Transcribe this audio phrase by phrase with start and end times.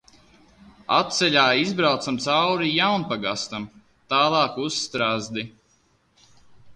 [0.99, 3.67] Atceļā izbraucam cauri Jaunpagastam.
[4.15, 5.45] Tālāk uz Strazdi.